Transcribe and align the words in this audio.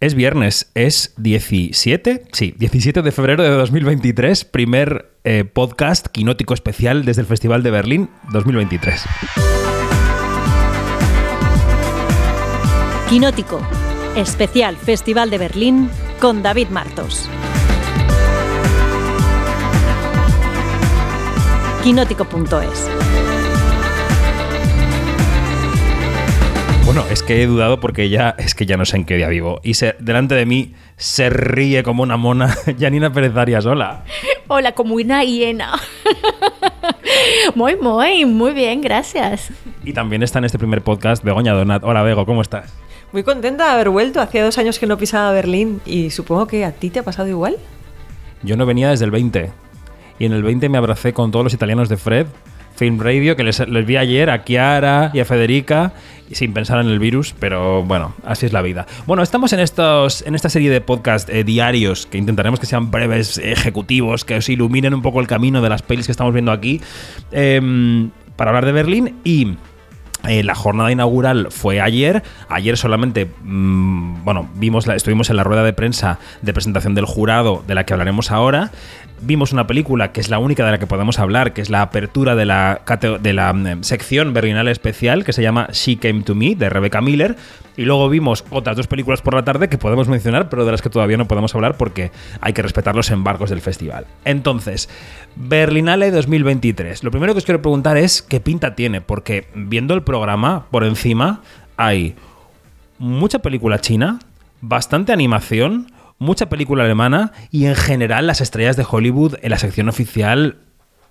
Es 0.00 0.14
viernes, 0.14 0.70
es 0.74 1.12
17, 1.18 2.22
sí, 2.32 2.54
17 2.56 3.02
de 3.02 3.12
febrero 3.12 3.42
de 3.42 3.50
2023, 3.50 4.46
primer 4.46 5.12
eh, 5.24 5.44
podcast 5.44 6.06
quinótico 6.06 6.54
especial 6.54 7.04
desde 7.04 7.20
el 7.20 7.26
Festival 7.26 7.62
de 7.62 7.70
Berlín 7.70 8.08
2023. 8.32 9.04
Quinótico, 13.10 13.60
especial 14.16 14.78
Festival 14.78 15.28
de 15.28 15.36
Berlín 15.36 15.90
con 16.18 16.42
David 16.42 16.68
Martos. 16.68 17.28
Quinótico.es 21.82 22.88
Bueno, 26.92 27.06
es 27.08 27.22
que 27.22 27.40
he 27.40 27.46
dudado 27.46 27.78
porque 27.78 28.08
ya 28.08 28.34
es 28.36 28.56
que 28.56 28.66
ya 28.66 28.76
no 28.76 28.84
sé 28.84 28.96
en 28.96 29.04
qué 29.04 29.14
día 29.14 29.28
vivo. 29.28 29.60
Y 29.62 29.74
se, 29.74 29.94
delante 30.00 30.34
de 30.34 30.44
mí 30.44 30.74
se 30.96 31.30
ríe 31.30 31.84
como 31.84 32.02
una 32.02 32.16
mona 32.16 32.52
Janina 32.80 33.12
Pérez 33.12 33.36
Arias. 33.36 33.64
Hola. 33.64 34.02
Hola, 34.48 34.72
como 34.72 34.96
una 34.96 35.22
hiena. 35.22 35.78
muy, 37.54 37.76
muy, 37.76 38.24
muy 38.24 38.50
bien, 38.54 38.80
gracias. 38.80 39.52
Y 39.84 39.92
también 39.92 40.24
está 40.24 40.40
en 40.40 40.46
este 40.46 40.58
primer 40.58 40.82
podcast 40.82 41.22
Begoña 41.22 41.52
Donat. 41.52 41.84
Hola, 41.84 42.02
Bego, 42.02 42.26
¿cómo 42.26 42.42
estás? 42.42 42.74
Muy 43.12 43.22
contenta 43.22 43.66
de 43.66 43.70
haber 43.70 43.90
vuelto. 43.90 44.20
Hacía 44.20 44.42
dos 44.42 44.58
años 44.58 44.80
que 44.80 44.88
no 44.88 44.98
pisaba 44.98 45.30
Berlín 45.30 45.80
y 45.86 46.10
supongo 46.10 46.48
que 46.48 46.64
a 46.64 46.72
ti 46.72 46.90
te 46.90 46.98
ha 46.98 47.04
pasado 47.04 47.28
igual. 47.28 47.56
Yo 48.42 48.56
no 48.56 48.66
venía 48.66 48.90
desde 48.90 49.04
el 49.04 49.12
20. 49.12 49.52
Y 50.18 50.24
en 50.24 50.32
el 50.32 50.42
20 50.42 50.68
me 50.68 50.78
abracé 50.78 51.12
con 51.12 51.30
todos 51.30 51.44
los 51.44 51.54
italianos 51.54 51.88
de 51.88 51.96
Fred 51.96 52.26
Film 52.80 52.98
Radio, 52.98 53.36
que 53.36 53.44
les, 53.44 53.58
les, 53.68 53.84
vi 53.84 53.98
ayer 53.98 54.30
a 54.30 54.42
Chiara 54.42 55.10
y 55.12 55.20
a 55.20 55.26
Federica, 55.26 55.92
sin 56.32 56.52
pensar 56.52 56.80
en 56.80 56.88
el 56.88 56.98
virus, 56.98 57.34
pero 57.38 57.82
bueno, 57.82 58.14
así 58.24 58.46
es 58.46 58.52
la 58.52 58.62
vida. 58.62 58.86
Bueno, 59.06 59.22
estamos 59.22 59.52
en, 59.52 59.60
estos, 59.60 60.22
en 60.26 60.34
esta 60.34 60.48
serie 60.48 60.70
de 60.70 60.80
podcast 60.80 61.28
eh, 61.28 61.44
diarios, 61.44 62.06
que 62.06 62.18
intentaremos 62.18 62.60
que 62.60 62.66
sean 62.66 62.90
breves, 62.90 63.38
ejecutivos, 63.38 64.24
que 64.24 64.36
os 64.36 64.48
iluminen 64.48 64.94
un 64.94 65.02
poco 65.02 65.20
el 65.20 65.26
camino 65.26 65.60
de 65.62 65.68
las 65.68 65.82
pelis 65.82 66.06
que 66.06 66.12
estamos 66.12 66.32
viendo 66.32 66.52
aquí, 66.52 66.80
eh, 67.32 68.08
para 68.36 68.50
hablar 68.50 68.66
de 68.66 68.72
Berlín 68.72 69.16
y... 69.24 69.56
Eh, 70.28 70.42
la 70.42 70.54
jornada 70.54 70.92
inaugural 70.92 71.48
fue 71.50 71.80
ayer. 71.80 72.22
Ayer 72.48 72.76
solamente, 72.76 73.28
mmm, 73.42 74.24
bueno, 74.24 74.48
vimos 74.54 74.86
estuvimos 74.88 75.30
en 75.30 75.36
la 75.36 75.44
rueda 75.44 75.64
de 75.64 75.72
prensa 75.72 76.18
de 76.42 76.52
presentación 76.52 76.94
del 76.94 77.06
jurado, 77.06 77.62
de 77.66 77.74
la 77.74 77.84
que 77.84 77.92
hablaremos 77.92 78.30
ahora 78.30 78.70
vimos 79.22 79.52
una 79.52 79.66
película 79.66 80.12
que 80.12 80.20
es 80.20 80.30
la 80.30 80.38
única 80.38 80.64
de 80.64 80.72
la 80.72 80.78
que 80.78 80.86
podemos 80.86 81.18
hablar, 81.18 81.52
que 81.52 81.60
es 81.60 81.70
la 81.70 81.82
apertura 81.82 82.34
de 82.34 82.44
la, 82.46 83.52
mm, 83.52 83.82
sección 83.82 84.32
berlinale 84.32 84.70
especial 84.70 85.24
que 85.24 85.32
se 85.32 85.42
llama 85.42 85.68
She 85.72 85.98
Came 85.98 86.22
to 86.22 86.34
Me, 86.34 86.54
de 86.54 86.68
Rebecca 86.70 87.00
Miller. 87.00 87.36
Y 87.76 87.84
luego 87.84 88.08
vimos 88.08 88.44
otras 88.50 88.76
dos 88.76 88.86
películas 88.86 89.22
por 89.22 89.34
la 89.34 89.44
tarde 89.44 89.68
que 89.68 89.78
podemos 89.78 90.08
mencionar, 90.08 90.48
pero 90.48 90.64
de 90.64 90.72
las 90.72 90.82
que 90.82 90.90
todavía 90.90 91.16
no 91.16 91.26
podemos 91.26 91.54
hablar 91.54 91.76
porque 91.76 92.10
hay 92.40 92.52
que 92.52 92.62
respetar 92.62 92.94
los 92.94 93.10
embargos 93.10 93.50
del 93.50 93.60
festival. 93.60 94.06
Entonces, 94.24 94.88
Berlinale 95.36 96.10
2023. 96.10 97.04
Lo 97.04 97.10
primero 97.10 97.32
que 97.32 97.38
os 97.38 97.44
quiero 97.44 97.62
preguntar 97.62 97.96
es 97.96 98.22
qué 98.22 98.40
pinta 98.40 98.74
tiene, 98.74 99.00
porque 99.00 99.46
viendo 99.54 99.94
el 99.94 100.02
programa 100.02 100.66
por 100.70 100.84
encima 100.84 101.42
hay 101.76 102.16
mucha 102.98 103.38
película 103.38 103.78
china, 103.78 104.18
bastante 104.60 105.12
animación, 105.12 105.92
mucha 106.18 106.48
película 106.48 106.84
alemana 106.84 107.32
y 107.50 107.64
en 107.64 107.74
general 107.74 108.26
las 108.26 108.40
estrellas 108.40 108.76
de 108.76 108.86
Hollywood 108.88 109.36
en 109.42 109.50
la 109.50 109.58
sección 109.58 109.88
oficial, 109.88 110.58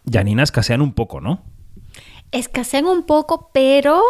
Janina, 0.10 0.44
escasean 0.44 0.82
un 0.82 0.94
poco, 0.94 1.20
¿no? 1.20 1.42
Escasean 2.32 2.86
un 2.86 3.04
poco, 3.04 3.50
pero 3.54 4.02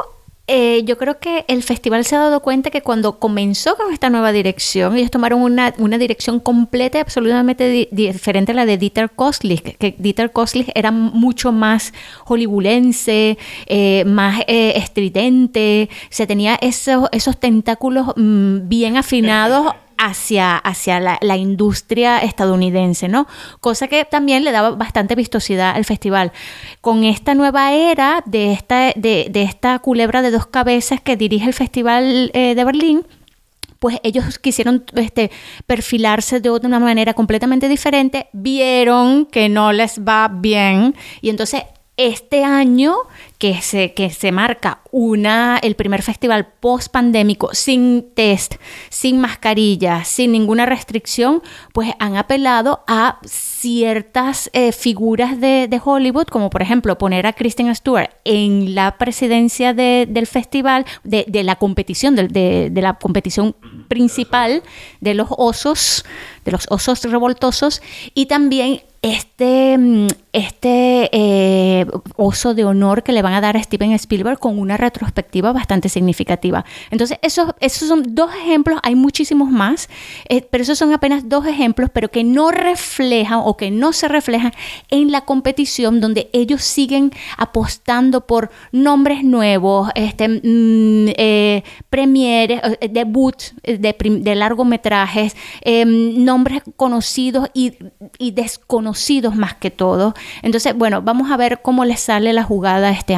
eh, 0.52 0.84
yo 0.84 0.98
creo 0.98 1.20
que 1.20 1.46
el 1.48 1.62
festival 1.62 2.04
se 2.04 2.16
ha 2.16 2.20
dado 2.20 2.40
cuenta 2.40 2.72
que 2.72 2.82
cuando 2.82 3.20
comenzó 3.20 3.78
con 3.78 3.94
esta 3.94 4.10
nueva 4.10 4.32
dirección, 4.32 4.98
ellos 4.98 5.12
tomaron 5.12 5.44
una, 5.44 5.76
una 5.78 6.00
dirección 6.00 6.40
completa 6.40 6.98
y 6.98 7.02
absolutamente 7.02 7.70
di 7.70 7.88
diferente 7.92 8.54
a 8.54 8.56
la 8.56 8.66
de 8.66 8.80
Dieter 8.80 9.12
Kostlich, 9.12 9.78
que 9.78 9.94
Dieter 10.00 10.32
Kostlich 10.32 10.72
era 10.74 10.90
mucho 10.90 11.52
más 11.52 11.94
hollywoodense, 12.26 13.38
eh, 13.68 14.04
más 14.06 14.42
eh, 14.48 14.74
estridente, 14.76 15.88
se 16.10 16.26
tenía 16.26 16.56
esos, 16.56 17.10
esos 17.12 17.40
tentáculos 17.40 18.08
mmm, 18.16 18.68
bien 18.68 18.98
afinados 18.98 19.76
hacia, 20.00 20.58
hacia 20.58 21.00
la, 21.00 21.38
industria 21.38 22.20
estadounidense, 22.20 23.10
¿no? 23.10 23.28
Cosa 23.60 23.88
que 23.88 24.06
también 24.06 24.46
le 24.46 24.52
daba 24.52 24.72
bastante 24.72 25.14
vistosidad 25.14 25.76
al 25.76 25.84
festival. 25.84 26.32
Con 26.80 27.04
esta 27.04 27.36
nueva 27.36 27.74
era 27.74 28.24
de 28.26 28.54
esta, 28.54 28.94
de 28.96 29.30
esta 29.34 29.78
culebra 29.80 30.22
de 30.22 30.32
dos 30.32 30.48
cabezas 30.48 31.02
que 31.02 31.18
dirige 31.18 31.48
el 31.48 31.54
Festival 31.54 32.32
eh, 32.34 32.56
de 32.56 32.64
Berlín, 32.64 33.06
pues 33.80 34.00
ellos 34.04 34.40
quisieron 34.40 34.86
este, 34.96 35.32
perfilarse 35.66 36.40
de 36.40 36.50
una 36.50 36.80
manera 36.80 37.14
completamente 37.14 37.68
diferente, 37.68 38.28
vieron 38.32 39.26
que 39.26 39.50
no 39.50 39.72
les 39.74 40.00
va 40.00 40.30
bien 40.30 40.96
y 41.22 41.30
entonces 41.30 41.64
este 41.98 42.46
año 42.46 42.96
que 43.40 43.62
se, 43.62 43.94
que 43.94 44.10
se 44.10 44.34
marca 44.34 44.82
una, 44.92 45.60
el 45.64 45.76
primer 45.76 46.02
festival 46.02 46.48
post 46.60 46.92
pandémico 46.92 47.50
sin 47.54 48.12
test, 48.14 48.56
sin 48.90 49.22
mascarilla, 49.22 50.04
sin 50.04 50.34
ninguna 50.34 50.66
restricción, 50.66 51.42
pues 51.74 51.92
han 52.00 52.18
apelado 52.18 52.84
a 52.86 53.20
ciertas 53.26 54.50
eh, 54.52 54.74
figuras 54.74 55.40
de, 55.40 55.68
de, 55.70 55.82
Hollywood, 55.84 56.26
como 56.26 56.50
por 56.50 56.62
ejemplo 56.62 56.98
poner 56.98 57.28
a 57.28 57.34
Kristen 57.34 57.74
Stewart 57.74 58.10
en 58.26 58.76
la 58.76 58.98
presidencia 58.98 59.74
de, 59.74 60.06
del 60.10 60.28
festival, 60.28 60.86
de, 61.06 61.24
de 61.28 61.44
la 61.44 61.56
competición, 61.56 62.16
de, 62.16 62.72
la 62.74 62.96
competición 62.96 63.56
principal 63.88 64.64
de 65.00 65.14
los 65.14 65.30
osos, 65.32 66.04
de 66.44 66.52
los 66.52 66.66
osos 66.70 67.04
revoltosos, 67.04 67.82
y 68.14 68.26
también 68.26 68.82
este, 69.02 69.78
este 70.34 71.10
eh, 71.14 71.86
oso 72.18 72.54
de 72.54 72.66
honor 72.66 73.04
que 73.04 73.14
le 73.14 73.22
van 73.22 73.29
a 73.34 73.42
dar 73.42 73.58
a 73.58 73.64
Steven 73.64 73.92
Spielberg 73.94 74.40
con 74.40 74.60
una 74.60 74.78
retrospectiva 74.78 75.52
bastante 75.52 75.90
significativa. 75.90 76.66
Entonces, 76.92 77.18
esos, 77.22 77.52
esos 77.60 77.88
son 77.88 78.16
dos 78.16 78.34
ejemplos, 78.36 78.80
hay 78.84 78.96
muchísimos 78.96 79.50
más, 79.50 79.90
eh, 80.28 80.42
pero 80.50 80.64
esos 80.64 80.78
son 80.78 80.94
apenas 80.94 81.30
dos 81.30 81.46
ejemplos, 81.46 81.90
pero 81.94 82.10
que 82.10 82.24
no 82.24 82.52
reflejan 82.52 83.42
o 83.44 83.58
que 83.58 83.72
no 83.72 83.94
se 83.94 84.08
reflejan 84.08 84.54
en 84.90 85.12
la 85.12 85.22
competición 85.22 86.02
donde 86.02 86.30
ellos 86.34 86.64
siguen 86.64 87.12
apostando 87.38 88.26
por 88.28 88.50
nombres 88.72 89.24
nuevos, 89.24 89.90
este, 89.96 90.28
mm, 90.28 91.14
eh, 91.18 91.64
premieres, 91.90 92.62
eh, 92.82 92.90
debuts 92.90 93.54
de, 93.64 94.36
largometrajes, 94.36 95.36
eh, 95.62 95.86
nombres 95.86 96.64
conocidos 96.76 97.50
y, 97.54 97.74
y 98.18 98.32
desconocidos 98.32 98.80
conocidos 98.80 99.36
más 99.36 99.56
que 99.56 99.72
todo. 99.72 100.14
Entonces, 100.42 100.74
bueno, 100.74 101.02
vamos 101.02 101.32
a 101.32 101.38
ver 101.38 101.62
cómo 101.62 101.84
les 101.84 102.00
sale 102.00 102.32
la 102.34 102.44
jugada 102.44 102.92
este. 102.92 103.14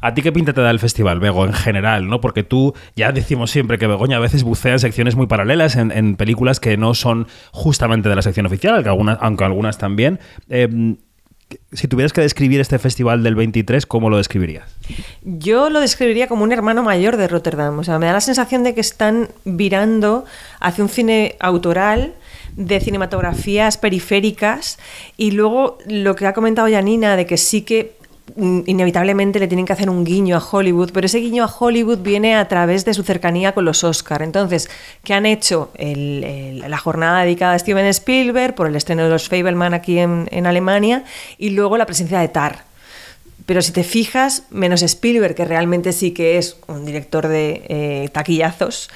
¿A 0.00 0.14
ti 0.14 0.22
qué 0.22 0.32
pinta 0.32 0.52
te 0.52 0.60
da 0.60 0.70
el 0.70 0.80
festival, 0.80 1.20
Bego, 1.20 1.44
en 1.44 1.52
general? 1.52 2.08
¿no? 2.08 2.20
Porque 2.20 2.42
tú 2.42 2.74
ya 2.96 3.12
decimos 3.12 3.52
siempre 3.52 3.78
que 3.78 3.86
Begoña 3.86 4.16
a 4.16 4.20
veces 4.20 4.42
bucea 4.42 4.72
en 4.72 4.80
secciones 4.80 5.14
muy 5.14 5.28
paralelas, 5.28 5.76
en, 5.76 5.92
en 5.92 6.16
películas 6.16 6.58
que 6.58 6.76
no 6.76 6.94
son 6.94 7.28
justamente 7.52 8.08
de 8.08 8.16
la 8.16 8.22
sección 8.22 8.46
oficial, 8.46 8.74
aunque 8.74 8.88
algunas, 8.88 9.18
aunque 9.20 9.44
algunas 9.44 9.78
también. 9.78 10.18
Eh, 10.48 10.96
si 11.72 11.88
tuvieras 11.88 12.12
que 12.12 12.20
describir 12.20 12.60
este 12.60 12.78
festival 12.78 13.22
del 13.22 13.34
23, 13.34 13.86
¿cómo 13.86 14.10
lo 14.10 14.16
describirías? 14.16 14.64
Yo 15.22 15.70
lo 15.70 15.80
describiría 15.80 16.28
como 16.28 16.44
un 16.44 16.52
hermano 16.52 16.82
mayor 16.82 17.16
de 17.16 17.28
Rotterdam. 17.28 17.78
O 17.78 17.84
sea, 17.84 17.98
me 17.98 18.06
da 18.06 18.12
la 18.12 18.20
sensación 18.20 18.62
de 18.62 18.74
que 18.74 18.80
están 18.80 19.28
virando 19.44 20.24
hacia 20.60 20.84
un 20.84 20.90
cine 20.90 21.36
autoral 21.40 22.14
de 22.56 22.80
cinematografías 22.80 23.78
periféricas 23.78 24.78
y 25.16 25.30
luego 25.30 25.78
lo 25.86 26.14
que 26.16 26.26
ha 26.26 26.34
comentado 26.34 26.68
Janina 26.70 27.16
de 27.16 27.26
que 27.26 27.38
sí 27.38 27.62
que 27.62 27.94
inevitablemente 28.36 29.38
le 29.38 29.48
tienen 29.48 29.66
que 29.66 29.72
hacer 29.72 29.90
un 29.90 30.04
guiño 30.04 30.36
a 30.36 30.44
Hollywood, 30.44 30.90
pero 30.92 31.06
ese 31.06 31.18
guiño 31.18 31.44
a 31.44 31.46
Hollywood 31.46 31.98
viene 31.98 32.36
a 32.36 32.48
través 32.48 32.84
de 32.84 32.94
su 32.94 33.02
cercanía 33.02 33.52
con 33.52 33.64
los 33.64 33.84
Oscar. 33.84 34.22
Entonces, 34.22 34.70
¿qué 35.04 35.14
han 35.14 35.26
hecho? 35.26 35.70
El, 35.74 36.60
la 36.60 36.78
jornada 36.78 37.22
dedicada 37.22 37.54
a 37.54 37.58
Steven 37.58 37.86
Spielberg 37.86 38.54
por 38.54 38.66
el 38.66 38.76
estreno 38.76 39.04
de 39.04 39.10
los 39.10 39.28
Fableman 39.28 39.74
aquí 39.74 39.98
en, 39.98 40.28
en 40.30 40.46
Alemania 40.46 41.04
y 41.38 41.50
luego 41.50 41.76
la 41.76 41.86
presencia 41.86 42.20
de 42.20 42.28
Tar, 42.28 42.64
pero 43.46 43.60
si 43.62 43.72
te 43.72 43.84
fijas, 43.84 44.44
menos 44.50 44.82
Spielberg, 44.82 45.34
que 45.34 45.44
realmente 45.44 45.92
sí 45.92 46.12
que 46.12 46.38
es 46.38 46.56
un 46.68 46.84
director 46.84 47.28
de 47.28 47.64
eh, 47.68 48.08
taquillazos, 48.12 48.88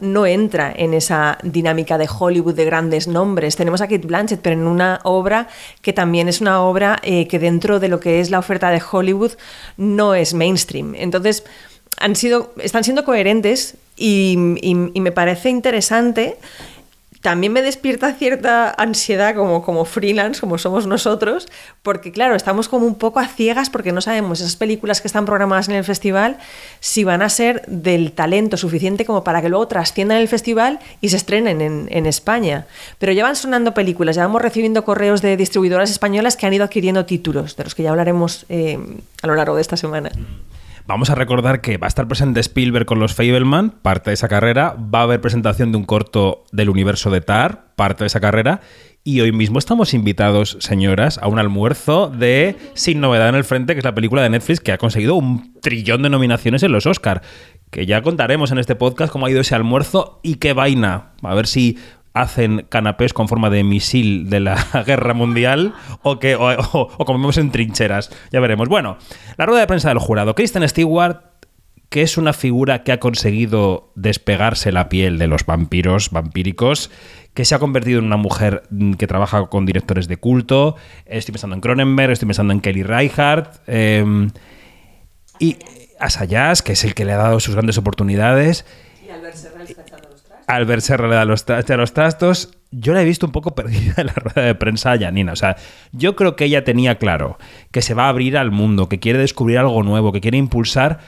No 0.00 0.26
entra 0.26 0.72
en 0.76 0.92
esa 0.92 1.38
dinámica 1.42 1.96
de 1.96 2.08
Hollywood 2.08 2.54
de 2.54 2.64
grandes 2.64 3.08
nombres. 3.08 3.56
Tenemos 3.56 3.80
a 3.80 3.88
Kate 3.88 4.06
Blanchett, 4.06 4.40
pero 4.40 4.60
en 4.60 4.66
una 4.66 5.00
obra 5.04 5.48
que 5.80 5.92
también 5.92 6.28
es 6.28 6.40
una 6.40 6.60
obra 6.62 6.98
eh, 7.02 7.26
que 7.28 7.38
dentro 7.38 7.80
de 7.80 7.88
lo 7.88 7.98
que 7.98 8.20
es 8.20 8.30
la 8.30 8.38
oferta 8.38 8.70
de 8.70 8.82
Hollywood 8.90 9.32
no 9.78 10.14
es 10.14 10.34
mainstream. 10.34 10.94
Entonces, 10.96 11.44
han 11.98 12.14
sido, 12.14 12.52
están 12.58 12.84
siendo 12.84 13.04
coherentes 13.04 13.76
y 13.96 14.36
me 14.36 15.12
parece 15.12 15.48
interesante 15.48 16.36
también 17.24 17.54
me 17.54 17.62
despierta 17.62 18.12
cierta 18.12 18.68
ansiedad 18.76 19.34
como, 19.34 19.62
como 19.62 19.86
freelance, 19.86 20.38
como 20.42 20.58
somos 20.58 20.86
nosotros, 20.86 21.48
porque 21.82 22.12
claro, 22.12 22.34
estamos 22.34 22.68
como 22.68 22.84
un 22.84 22.96
poco 22.96 23.18
a 23.18 23.26
ciegas 23.26 23.70
porque 23.70 23.92
no 23.92 24.02
sabemos 24.02 24.42
esas 24.42 24.56
películas 24.56 25.00
que 25.00 25.08
están 25.08 25.24
programadas 25.24 25.70
en 25.70 25.76
el 25.76 25.84
festival 25.84 26.36
si 26.80 27.02
van 27.02 27.22
a 27.22 27.30
ser 27.30 27.64
del 27.66 28.12
talento 28.12 28.58
suficiente 28.58 29.06
como 29.06 29.24
para 29.24 29.40
que 29.40 29.48
luego 29.48 29.66
trasciendan 29.66 30.18
el 30.18 30.28
festival 30.28 30.80
y 31.00 31.08
se 31.08 31.16
estrenen 31.16 31.62
en, 31.62 32.04
España. 32.04 32.66
Pero 32.98 33.12
ya 33.12 33.22
van 33.22 33.36
sonando 33.36 33.72
películas, 33.72 34.16
ya 34.16 34.26
vamos 34.26 34.42
recibiendo 34.42 34.84
correos 34.84 35.22
de 35.22 35.38
distribuidoras 35.38 35.90
españolas 35.90 36.36
que 36.36 36.44
han 36.44 36.52
ido 36.52 36.64
adquiriendo 36.64 37.06
títulos, 37.06 37.56
de 37.56 37.64
los 37.64 37.74
que 37.74 37.84
ya 37.84 37.88
hablaremos 37.88 38.44
eh, 38.50 38.78
a 39.22 39.26
lo 39.26 39.34
largo 39.34 39.54
de 39.56 39.62
esta 39.62 39.78
semana. 39.78 40.10
Vamos 40.86 41.08
a 41.08 41.14
recordar 41.14 41.62
que 41.62 41.78
va 41.78 41.86
a 41.86 41.88
estar 41.88 42.06
presente 42.06 42.40
Spielberg 42.40 42.84
con 42.84 42.98
los 42.98 43.14
Fableman, 43.14 43.70
parte 43.70 44.10
de 44.10 44.14
esa 44.14 44.28
carrera. 44.28 44.76
Va 44.76 45.00
a 45.00 45.02
haber 45.04 45.18
presentación 45.22 45.72
de 45.72 45.78
un 45.78 45.84
corto 45.84 46.44
del 46.52 46.68
universo 46.68 47.10
de 47.10 47.22
Tar, 47.22 47.74
parte 47.74 48.04
de 48.04 48.08
esa 48.08 48.20
carrera. 48.20 48.60
Y 49.02 49.22
hoy 49.22 49.32
mismo 49.32 49.58
estamos 49.58 49.94
invitados, 49.94 50.58
señoras, 50.60 51.16
a 51.22 51.28
un 51.28 51.38
almuerzo 51.38 52.10
de 52.10 52.56
Sin 52.74 53.00
Novedad 53.00 53.30
en 53.30 53.34
el 53.34 53.44
Frente, 53.44 53.72
que 53.72 53.78
es 53.78 53.84
la 53.84 53.94
película 53.94 54.22
de 54.22 54.28
Netflix 54.28 54.60
que 54.60 54.72
ha 54.72 54.78
conseguido 54.78 55.14
un 55.14 55.58
trillón 55.62 56.02
de 56.02 56.10
nominaciones 56.10 56.62
en 56.62 56.72
los 56.72 56.84
Oscar. 56.84 57.22
Que 57.70 57.86
ya 57.86 58.02
contaremos 58.02 58.52
en 58.52 58.58
este 58.58 58.76
podcast 58.76 59.10
cómo 59.10 59.24
ha 59.24 59.30
ido 59.30 59.40
ese 59.40 59.54
almuerzo 59.54 60.20
y 60.22 60.34
qué 60.34 60.52
vaina. 60.52 61.12
A 61.22 61.34
ver 61.34 61.46
si 61.46 61.78
hacen 62.14 62.64
canapés 62.68 63.12
con 63.12 63.28
forma 63.28 63.50
de 63.50 63.64
misil 63.64 64.30
de 64.30 64.40
la 64.40 64.56
guerra 64.86 65.12
mundial 65.12 65.74
o 66.02 66.18
que 66.18 66.36
o, 66.36 66.88
comemos 67.04 67.36
en 67.36 67.50
trincheras. 67.50 68.10
Ya 68.32 68.40
veremos. 68.40 68.68
Bueno, 68.68 68.96
la 69.36 69.44
rueda 69.44 69.60
de 69.60 69.66
prensa 69.66 69.88
del 69.88 69.98
jurado. 69.98 70.34
Kristen 70.34 70.66
Stewart, 70.66 71.20
que 71.90 72.02
es 72.02 72.16
una 72.16 72.32
figura 72.32 72.84
que 72.84 72.92
ha 72.92 73.00
conseguido 73.00 73.92
despegarse 73.96 74.72
la 74.72 74.88
piel 74.88 75.18
de 75.18 75.26
los 75.26 75.44
vampiros 75.44 76.10
vampíricos, 76.10 76.90
que 77.34 77.44
se 77.44 77.54
ha 77.54 77.58
convertido 77.58 77.98
en 77.98 78.06
una 78.06 78.16
mujer 78.16 78.62
que 78.96 79.06
trabaja 79.06 79.46
con 79.46 79.66
directores 79.66 80.06
de 80.08 80.16
culto. 80.16 80.76
Estoy 81.04 81.32
pensando 81.32 81.54
en 81.54 81.60
Cronenberg, 81.60 82.12
estoy 82.12 82.26
pensando 82.26 82.52
en 82.52 82.60
Kelly 82.60 82.84
Reichardt. 82.84 83.60
Eh, 83.66 84.28
y 85.40 85.58
Asayas, 85.98 86.62
que 86.62 86.72
es 86.72 86.84
el 86.84 86.94
que 86.94 87.04
le 87.04 87.12
ha 87.12 87.16
dado 87.16 87.40
sus 87.40 87.54
grandes 87.54 87.76
oportunidades. 87.76 88.64
Y 89.04 89.10
Albert 89.10 89.34
Serra 89.34 89.64
Albert 90.46 90.82
Serra 90.82 91.08
le 91.08 91.14
da 91.14 91.24
los, 91.24 91.44
tra 91.44 91.76
los 91.76 91.92
trastos. 91.92 92.50
Yo 92.70 92.92
la 92.92 93.02
he 93.02 93.04
visto 93.04 93.26
un 93.26 93.32
poco 93.32 93.54
perdida 93.54 93.94
en 93.98 94.06
la 94.06 94.14
rueda 94.14 94.46
de 94.46 94.54
prensa 94.54 94.92
a 94.92 94.98
Janina. 94.98 95.32
O 95.32 95.36
sea, 95.36 95.56
yo 95.92 96.16
creo 96.16 96.36
que 96.36 96.44
ella 96.44 96.64
tenía 96.64 96.96
claro 96.96 97.38
que 97.70 97.82
se 97.82 97.94
va 97.94 98.06
a 98.06 98.08
abrir 98.08 98.36
al 98.36 98.50
mundo, 98.50 98.88
que 98.88 99.00
quiere 99.00 99.18
descubrir 99.18 99.58
algo 99.58 99.82
nuevo, 99.82 100.12
que 100.12 100.20
quiere 100.20 100.38
impulsar, 100.38 101.00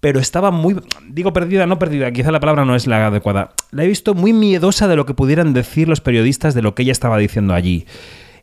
pero 0.00 0.20
estaba 0.20 0.50
muy. 0.50 0.76
Digo 1.08 1.32
perdida, 1.32 1.66
no 1.66 1.78
perdida, 1.78 2.12
quizá 2.12 2.30
la 2.30 2.40
palabra 2.40 2.64
no 2.64 2.76
es 2.76 2.86
la 2.86 3.06
adecuada. 3.06 3.54
La 3.70 3.84
he 3.84 3.88
visto 3.88 4.14
muy 4.14 4.32
miedosa 4.32 4.86
de 4.86 4.96
lo 4.96 5.06
que 5.06 5.14
pudieran 5.14 5.54
decir 5.54 5.88
los 5.88 6.00
periodistas 6.00 6.54
de 6.54 6.62
lo 6.62 6.74
que 6.74 6.82
ella 6.82 6.92
estaba 6.92 7.18
diciendo 7.18 7.54
allí. 7.54 7.86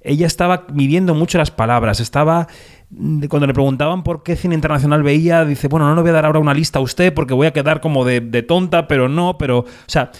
Ella 0.05 0.27
estaba 0.27 0.65
midiendo 0.73 1.15
mucho 1.15 1.37
las 1.37 1.51
palabras, 1.51 1.99
estaba 1.99 2.47
cuando 3.29 3.47
le 3.47 3.53
preguntaban 3.53 4.03
por 4.03 4.23
qué 4.23 4.35
cine 4.35 4.55
internacional 4.55 5.03
veía, 5.03 5.43
dice, 5.43 5.67
bueno, 5.67 5.87
no 5.89 5.95
le 5.95 6.01
voy 6.01 6.11
a 6.11 6.13
dar 6.13 6.25
ahora 6.25 6.39
una 6.39 6.53
lista 6.53 6.79
a 6.79 6.81
usted 6.81 7.13
porque 7.13 7.33
voy 7.33 7.47
a 7.47 7.51
quedar 7.51 7.81
como 7.81 8.05
de, 8.05 8.21
de, 8.21 8.43
tonta, 8.43 8.87
pero 8.87 9.09
no, 9.09 9.37
pero, 9.37 9.59
o 9.59 9.65
sea, 9.87 10.11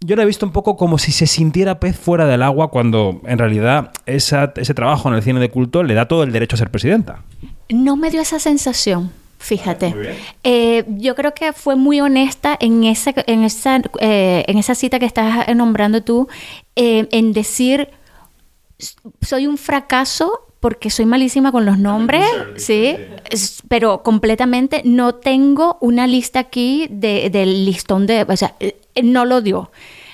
yo 0.00 0.16
la 0.16 0.22
he 0.22 0.26
visto 0.26 0.44
un 0.44 0.52
poco 0.52 0.76
como 0.76 0.98
si 0.98 1.12
se 1.12 1.26
sintiera 1.26 1.80
pez 1.80 1.96
fuera 1.96 2.26
del 2.26 2.42
agua 2.42 2.70
cuando 2.70 3.20
en 3.24 3.38
realidad 3.38 3.90
esa, 4.06 4.52
ese 4.56 4.74
trabajo 4.74 5.08
en 5.08 5.14
el 5.14 5.22
cine 5.22 5.40
de 5.40 5.50
culto 5.50 5.82
le 5.82 5.94
da 5.94 6.06
todo 6.06 6.22
el 6.22 6.32
derecho 6.32 6.56
a 6.56 6.58
ser 6.58 6.70
presidenta. 6.70 7.22
No 7.68 7.96
me 7.96 8.10
dio 8.10 8.20
esa 8.20 8.38
sensación. 8.38 9.10
Fíjate, 9.40 9.94
eh, 10.42 10.84
yo 10.88 11.14
creo 11.14 11.32
que 11.32 11.52
fue 11.52 11.76
muy 11.76 12.00
honesta 12.00 12.56
en 12.58 12.82
esa, 12.82 13.12
en 13.26 13.44
esa, 13.44 13.80
eh, 14.00 14.44
en 14.48 14.58
esa 14.58 14.74
cita 14.74 14.98
que 14.98 15.06
estás 15.06 15.54
nombrando 15.54 16.02
tú, 16.02 16.26
eh, 16.74 17.06
en 17.12 17.32
decir, 17.32 17.88
soy 19.20 19.46
un 19.46 19.58
fracaso 19.58 20.48
porque 20.60 20.90
soy 20.90 21.06
malísima 21.06 21.52
con 21.52 21.64
los 21.64 21.78
nombres, 21.78 22.24
sí, 22.56 22.96
pero 23.68 24.02
completamente 24.02 24.82
no 24.84 25.14
tengo 25.14 25.78
una 25.80 26.06
lista 26.06 26.40
aquí 26.40 26.88
de, 26.90 27.30
del 27.30 27.64
listón 27.64 28.06
de, 28.06 28.26
o 28.28 28.36
sea, 28.36 28.54
no 29.02 29.24
lo 29.24 29.40
dio. 29.40 29.70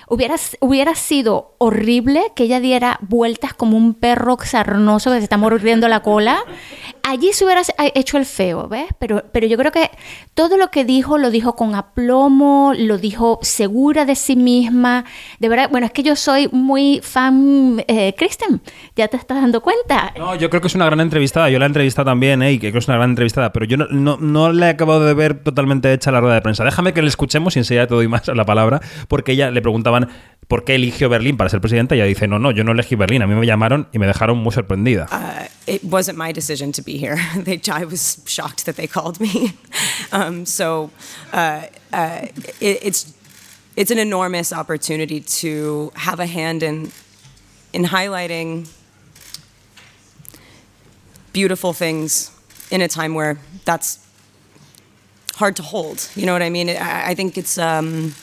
Hubiera, 0.06 0.36
hubiera 0.60 0.94
sido 0.94 1.54
horrible 1.56 2.24
que 2.36 2.44
ella 2.44 2.60
diera 2.60 2.98
vueltas 3.00 3.54
como 3.54 3.78
un 3.78 3.94
perro 3.94 4.36
sarnoso 4.44 5.10
que 5.10 5.18
se 5.18 5.24
está 5.24 5.38
mordiendo 5.38 5.88
la 5.88 6.00
cola. 6.00 6.44
Allí 7.06 7.34
se 7.34 7.44
hubiera 7.44 7.60
hecho 7.94 8.16
el 8.16 8.24
feo, 8.24 8.66
¿ves? 8.66 8.86
Pero, 8.98 9.24
pero 9.30 9.46
yo 9.46 9.58
creo 9.58 9.70
que 9.70 9.90
todo 10.32 10.56
lo 10.56 10.70
que 10.70 10.86
dijo 10.86 11.18
lo 11.18 11.30
dijo 11.30 11.54
con 11.54 11.74
aplomo, 11.74 12.72
lo 12.74 12.96
dijo 12.96 13.38
segura 13.42 14.06
de 14.06 14.16
sí 14.16 14.36
misma. 14.36 15.04
De 15.38 15.50
verdad, 15.50 15.68
bueno, 15.70 15.86
es 15.86 15.92
que 15.92 16.02
yo 16.02 16.16
soy 16.16 16.48
muy 16.50 17.00
fan, 17.02 17.84
eh, 17.88 18.14
Kristen, 18.16 18.62
ya 18.96 19.08
te 19.08 19.18
estás 19.18 19.38
dando 19.38 19.60
cuenta. 19.60 20.14
No, 20.16 20.34
yo 20.34 20.48
creo 20.48 20.62
que 20.62 20.68
es 20.68 20.74
una 20.74 20.86
gran 20.86 21.00
entrevistada. 21.00 21.50
Yo 21.50 21.58
la 21.58 21.66
he 21.66 21.68
entrevistado 21.68 22.06
también, 22.06 22.42
¿eh? 22.42 22.52
Y 22.52 22.58
creo 22.58 22.72
que 22.72 22.78
es 22.78 22.88
una 22.88 22.96
gran 22.96 23.10
entrevistada, 23.10 23.52
pero 23.52 23.66
yo 23.66 23.76
no, 23.76 23.86
no, 23.90 24.16
no 24.16 24.50
le 24.50 24.64
he 24.64 24.70
acabado 24.70 25.04
de 25.04 25.12
ver 25.12 25.44
totalmente 25.44 25.92
hecha 25.92 26.10
la 26.10 26.20
rueda 26.20 26.36
de 26.36 26.40
prensa. 26.40 26.64
Déjame 26.64 26.94
que 26.94 27.02
le 27.02 27.08
escuchemos 27.08 27.54
y 27.56 27.58
enseguida 27.58 27.86
te 27.86 27.94
doy 27.94 28.08
más 28.08 28.26
la 28.28 28.46
palabra, 28.46 28.80
porque 29.08 29.32
ella 29.32 29.50
le 29.50 29.60
preguntaban 29.60 30.08
por 30.48 30.64
qué 30.64 30.74
eligió 30.74 31.08
Berlín 31.08 31.36
para 31.36 31.50
ser 31.50 31.60
presidenta 31.60 31.96
y 31.96 31.98
ella 31.98 32.06
dice, 32.06 32.28
no, 32.28 32.38
no, 32.38 32.50
yo 32.50 32.64
no 32.64 32.72
elegí 32.72 32.96
Berlín, 32.96 33.22
a 33.22 33.26
mí 33.26 33.34
me 33.34 33.46
llamaron 33.46 33.88
y 33.92 33.98
me 33.98 34.06
dejaron 34.06 34.38
muy 34.38 34.52
sorprendida. 34.52 35.06
Uh, 35.10 35.46
it 35.66 35.82
wasn't 35.84 36.18
my 36.18 36.32
decision 36.32 36.72
to 36.72 36.82
be 36.84 36.93
here. 36.98 37.18
They, 37.36 37.60
I 37.70 37.84
was 37.84 38.22
shocked 38.26 38.66
that 38.66 38.76
they 38.76 38.86
called 38.86 39.20
me. 39.20 39.52
Um, 40.12 40.46
so 40.46 40.90
uh, 41.32 41.66
uh, 41.92 42.26
it, 42.60 42.78
it's, 42.82 43.14
it's 43.74 43.90
an 43.90 43.98
enormous 43.98 44.52
opportunity 44.52 45.20
to 45.20 45.90
have 45.96 46.20
a 46.20 46.26
hand 46.26 46.62
in, 46.62 46.92
in 47.72 47.84
highlighting 47.84 48.68
beautiful 51.32 51.72
things 51.72 52.30
in 52.70 52.80
a 52.80 52.86
time 52.86 53.14
where 53.14 53.38
that's 53.64 54.06
hard 55.34 55.56
to 55.56 55.62
hold. 55.62 56.08
You 56.14 56.26
know 56.26 56.32
what 56.32 56.42
I 56.42 56.50
mean? 56.50 56.70
I, 56.70 57.08
I 57.10 57.14
think 57.14 57.36
it's... 57.36 57.58
Um, 57.58 58.14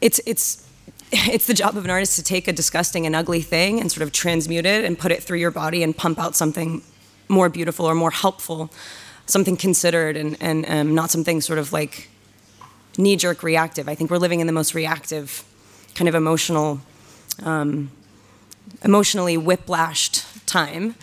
it's 0.00 0.20
it's 0.26 0.67
it's 1.12 1.46
the 1.46 1.54
job 1.54 1.76
of 1.76 1.84
an 1.84 1.90
artist 1.90 2.16
to 2.16 2.22
take 2.22 2.48
a 2.48 2.52
disgusting 2.52 3.06
and 3.06 3.16
ugly 3.16 3.40
thing 3.40 3.80
and 3.80 3.90
sort 3.90 4.02
of 4.02 4.12
transmute 4.12 4.66
it 4.66 4.84
and 4.84 4.98
put 4.98 5.10
it 5.10 5.22
through 5.22 5.38
your 5.38 5.50
body 5.50 5.82
and 5.82 5.96
pump 5.96 6.18
out 6.18 6.36
something 6.36 6.82
more 7.28 7.48
beautiful 7.48 7.86
or 7.86 7.94
more 7.94 8.10
helpful, 8.10 8.70
something 9.26 9.56
considered 9.56 10.16
and 10.16 10.36
and 10.40 10.68
um, 10.68 10.94
not 10.94 11.10
something 11.10 11.40
sort 11.40 11.58
of 11.58 11.72
like 11.72 12.08
knee 12.98 13.16
jerk 13.16 13.42
reactive. 13.42 13.88
I 13.88 13.94
think 13.94 14.10
we're 14.10 14.18
living 14.18 14.40
in 14.40 14.46
the 14.46 14.52
most 14.52 14.74
reactive, 14.74 15.44
kind 15.94 16.08
of 16.08 16.14
emotional, 16.14 16.80
um, 17.42 17.90
emotionally 18.82 19.36
whiplashed 19.36 20.24
time. 20.46 20.94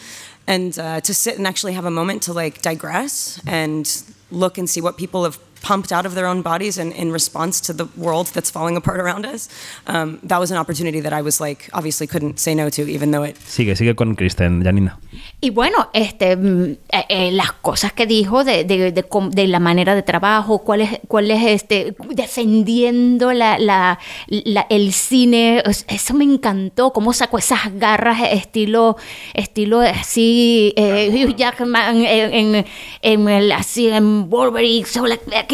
And 0.47 0.77
uh, 0.77 1.01
to 1.01 1.13
sit 1.13 1.37
and 1.37 1.47
actually 1.47 1.73
have 1.73 1.85
a 1.85 1.91
moment 1.91 2.21
to 2.23 2.33
like 2.33 2.61
digress 2.61 3.41
and 3.47 3.89
look 4.29 4.59
and 4.59 4.69
see 4.69 4.81
what 4.81 4.97
people 4.97 5.23
have 5.23 5.39
pumped 5.65 5.91
out 5.91 6.05
of 6.05 6.13
their 6.13 6.27
own 6.27 6.43
bodies 6.43 6.77
in, 6.77 6.91
in 6.91 7.11
response 7.11 7.59
to 7.59 7.73
the 7.73 7.87
world 7.97 8.27
that's 8.35 8.51
falling 8.51 8.77
apart 8.77 8.99
around 8.99 9.25
us. 9.25 9.49
Um, 9.87 10.19
that 10.21 10.39
was 10.39 10.51
an 10.51 10.57
opportunity 10.57 11.01
that 11.01 11.11
I 11.11 11.23
was 11.23 11.41
like, 11.41 11.69
obviously 11.73 12.05
couldn't 12.05 12.39
say 12.39 12.53
no 12.53 12.69
to, 12.69 12.83
even 12.87 13.09
though 13.09 13.23
it. 13.23 13.35
Sigue, 13.37 13.75
sigue 13.75 13.95
con 13.95 14.15
Kristen, 14.15 14.63
Janina. 14.63 14.99
Y 15.41 15.49
bueno, 15.49 15.89
este, 15.93 16.33
eh, 16.33 17.05
eh, 17.09 17.31
las 17.31 17.51
cosas 17.53 17.93
que 17.93 18.05
dijo 18.05 18.43
de, 18.43 18.63
de, 18.63 18.91
de, 18.91 19.03
de, 19.31 19.47
la 19.47 19.59
manera 19.59 19.95
de 19.95 20.03
trabajo, 20.03 20.59
cuál 20.59 20.81
es, 20.81 20.99
cuál 21.07 21.31
es 21.31 21.43
este, 21.43 21.95
defendiendo 22.09 23.33
la, 23.33 23.57
la, 23.57 23.97
la, 24.27 24.67
el 24.69 24.93
cine, 24.93 25.63
eso 25.65 26.13
me 26.13 26.25
encantó, 26.25 26.91
cómo 26.93 27.11
sacó 27.13 27.39
esas 27.39 27.73
garras 27.79 28.19
estilo, 28.31 28.97
estilo 29.33 29.79
así, 29.81 30.73
eh, 30.77 31.09
Hugh 31.11 31.35
Jackman 31.35 32.05
en, 32.05 32.33
en, 32.33 32.65
en, 33.01 33.29
el, 33.29 33.51
así, 33.51 33.89
en 33.89 34.29
Wolverine, 34.29 34.85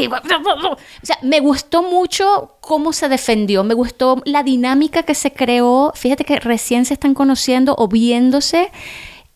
o 0.08 0.78
sea, 1.04 1.18
me 1.22 1.40
gustó 1.40 1.84
mucho 1.84 2.58
cómo 2.62 2.94
se 2.94 3.10
defendió, 3.10 3.64
me 3.64 3.74
gustó 3.74 4.22
la 4.26 4.44
dinámica 4.44 5.04
que 5.04 5.16
se 5.16 5.32
creó. 5.34 5.92
Fíjate 5.96 6.24
que 6.26 6.40
recién 6.40 6.86
se 6.86 6.94
están 6.94 7.14
conociendo 7.14 7.76
o 7.78 7.88
viéndose 7.88 8.72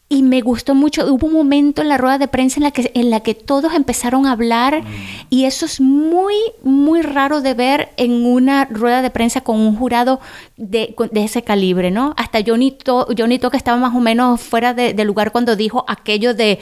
y 0.08 0.22
me 0.22 0.42
gustó 0.42 0.76
mucho. 0.76 1.12
Hubo 1.12 1.28
un 1.28 1.34
momento 1.34 1.82
en 1.82 1.90
la 1.90 1.98
rueda 1.98 2.20
de 2.20 2.28
prensa 2.28 2.60
en 2.60 2.64
la 2.64 2.72
que, 2.72 2.92
en 2.94 3.10
la 3.10 3.22
que 3.22 3.34
todos 3.34 3.74
empezaron 3.74 4.28
a 4.28 4.34
hablar 4.34 4.84
mm. 4.84 4.86
y 5.32 5.46
eso 5.46 5.66
es 5.66 5.82
muy, 5.82 6.36
muy 6.64 7.02
raro 7.02 7.42
de 7.42 7.56
ver 7.56 7.90
en 7.98 8.26
una 8.26 8.66
rueda 8.66 9.02
de 9.02 9.10
prensa 9.10 9.42
con 9.42 9.60
un 9.60 9.76
jurado 9.76 10.20
de, 10.58 10.96
de 11.12 11.24
ese 11.24 11.44
calibre, 11.44 11.90
¿no? 11.90 12.14
Hasta 12.18 12.40
Johnny, 12.46 12.72
to, 12.72 13.08
Johnny 13.18 13.40
estaba 13.54 13.78
más 13.78 13.96
o 13.96 14.00
menos 14.00 14.42
fuera 14.42 14.74
de, 14.74 14.94
de, 14.94 15.06
lugar 15.06 15.32
cuando 15.32 15.56
dijo 15.56 15.86
aquello 15.88 16.34
de 16.34 16.60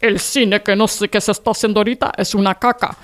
el 0.00 0.18
cine 0.18 0.62
que 0.62 0.74
no 0.76 0.88
sé 0.88 1.08
qué 1.08 1.20
se 1.20 1.32
está 1.32 1.50
haciendo 1.50 1.80
ahorita 1.80 2.12
es 2.16 2.34
una 2.34 2.54
caca 2.54 2.96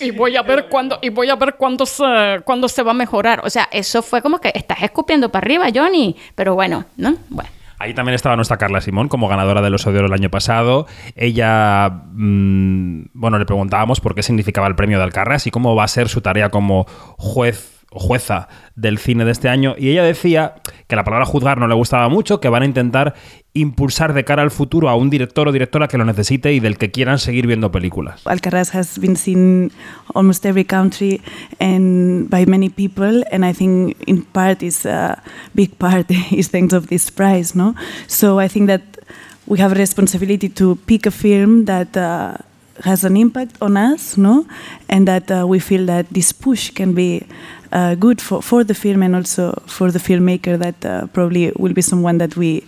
y 0.00 0.10
voy 0.10 0.36
a 0.36 0.42
ver 0.42 0.68
cuándo 0.68 0.98
y 1.02 1.10
voy 1.10 1.30
a 1.30 1.36
ver 1.36 1.54
cuándo 1.56 1.86
se, 1.86 2.04
cuándo 2.44 2.68
se 2.68 2.82
va 2.82 2.92
a 2.92 2.94
mejorar. 2.94 3.42
O 3.44 3.50
sea, 3.50 3.68
eso 3.70 4.02
fue 4.02 4.22
como 4.22 4.38
que 4.38 4.52
estás 4.54 4.82
escupiendo 4.82 5.28
para 5.28 5.44
arriba, 5.44 5.66
Johnny. 5.74 6.16
Pero 6.34 6.54
bueno, 6.54 6.84
¿no? 6.96 7.16
Bueno. 7.28 7.50
Ahí 7.78 7.94
también 7.94 8.14
estaba 8.14 8.36
nuestra 8.36 8.56
Carla 8.56 8.80
Simón 8.80 9.08
como 9.08 9.28
ganadora 9.28 9.62
de 9.62 9.70
los 9.70 9.86
Odios 9.86 10.04
el 10.04 10.12
año 10.12 10.30
pasado. 10.30 10.86
Ella, 11.16 11.88
mmm, 12.12 13.06
bueno, 13.12 13.38
le 13.38 13.46
preguntábamos 13.46 14.00
por 14.00 14.14
qué 14.14 14.22
significaba 14.22 14.66
el 14.66 14.74
premio 14.74 14.98
de 14.98 15.04
Alcarrás 15.04 15.46
y 15.46 15.50
cómo 15.50 15.74
va 15.74 15.84
a 15.84 15.88
ser 15.88 16.08
su 16.08 16.20
tarea 16.20 16.50
como 16.50 16.86
juez 17.18 17.74
jueza 17.94 18.48
del 18.74 18.98
cine 18.98 19.24
de 19.24 19.30
este 19.30 19.48
año, 19.48 19.76
y 19.78 19.90
ella 19.90 20.02
decía 20.02 20.56
que 20.88 20.96
la 20.96 21.04
palabra 21.04 21.26
juzgar 21.26 21.58
no 21.58 21.68
le 21.68 21.74
gustaba 21.74 22.08
mucho, 22.08 22.40
que 22.40 22.48
van 22.48 22.62
a 22.62 22.66
intentar 22.66 23.14
impulsar 23.54 24.14
de 24.14 24.24
cara 24.24 24.42
al 24.42 24.50
futuro 24.50 24.88
a 24.88 24.96
un 24.96 25.10
director 25.10 25.46
o 25.46 25.52
directora 25.52 25.86
que 25.86 25.96
lo 25.96 26.04
necesite 26.04 26.52
y 26.52 26.58
del 26.58 26.76
que 26.76 26.90
quieran 26.90 27.20
seguir 27.20 27.46
viendo 27.46 27.70
películas. 27.70 28.20
Alcaraz 28.26 28.74
has 28.74 28.98
been 28.98 29.16
seen 29.16 29.70
almost 30.12 30.44
every 30.44 30.64
country 30.64 31.20
and 31.60 32.28
by 32.28 32.44
many 32.46 32.68
people, 32.68 33.24
and 33.30 33.44
I 33.44 33.54
think 33.54 33.96
in 34.06 34.22
part 34.22 34.62
is 34.62 34.84
a 34.84 35.22
big 35.54 35.76
part 35.76 36.10
is 36.32 36.50
thanks 36.50 36.74
of 36.74 36.88
this 36.88 37.10
prize, 37.12 37.54
no? 37.54 37.74
So 38.08 38.40
I 38.40 38.48
think 38.48 38.66
that 38.66 38.82
we 39.46 39.60
have 39.60 39.72
a 39.72 39.76
responsibility 39.76 40.48
to 40.48 40.74
pick 40.86 41.06
a 41.06 41.12
film 41.12 41.66
that 41.66 41.96
uh, 41.96 42.38
has 42.82 43.04
an 43.04 43.16
impact 43.16 43.56
on 43.60 43.76
us, 43.76 44.16
no, 44.16 44.46
and 44.88 45.06
that 45.06 45.30
uh, 45.30 45.46
we 45.46 45.60
feel 45.60 45.86
that 45.86 46.06
this 46.10 46.32
push 46.32 46.70
can 46.70 46.92
be 46.92 47.24
uh, 47.70 47.94
good 47.94 48.20
for, 48.20 48.42
for 48.42 48.64
the 48.64 48.74
film 48.74 49.04
and 49.04 49.14
also 49.14 49.52
for 49.66 49.92
the 49.92 50.00
filmmaker 50.00 50.58
that 50.58 50.84
uh, 50.84 51.06
probably 51.08 51.52
will 51.56 51.72
be 51.72 51.82
someone 51.82 52.18
that 52.18 52.36
we 52.36 52.64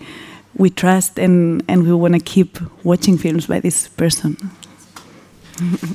we 0.57 0.69
trust 0.69 1.19
and, 1.19 1.63
and 1.67 1.83
we 1.83 1.93
want 1.93 2.15
to 2.15 2.19
keep 2.19 2.57
watching 2.83 3.17
films 3.17 3.47
by 3.47 3.61
this 3.61 3.89
person. 3.95 4.37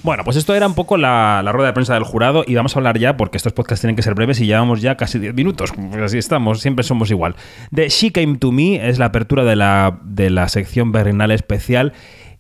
Bueno, 0.02 0.24
pues 0.24 0.36
esto 0.36 0.54
era 0.54 0.66
un 0.66 0.74
poco 0.74 0.96
la, 0.96 1.40
la, 1.44 1.52
rueda 1.52 1.68
de 1.68 1.72
prensa 1.72 1.94
del 1.94 2.02
jurado 2.02 2.44
y 2.46 2.54
vamos 2.54 2.74
a 2.74 2.80
hablar 2.80 2.98
ya, 2.98 3.16
porque 3.16 3.36
estos 3.36 3.52
podcasts 3.52 3.80
tienen 3.80 3.94
que 3.94 4.02
ser 4.02 4.14
breves 4.14 4.40
y 4.40 4.46
llevamos 4.46 4.82
ya 4.82 4.96
casi 4.96 5.18
10 5.18 5.34
minutos, 5.34 5.72
así 6.02 6.18
estamos, 6.18 6.60
siempre 6.60 6.82
somos 6.82 7.10
igual. 7.10 7.36
De 7.70 7.88
She 7.88 8.10
Came 8.10 8.38
to 8.38 8.50
Me 8.50 8.88
es 8.88 8.98
la 8.98 9.06
apertura 9.06 9.44
de 9.44 9.56
la, 9.56 10.00
de 10.02 10.30
la 10.30 10.48
sección 10.48 10.90
berrinal 10.90 11.30
especial 11.30 11.92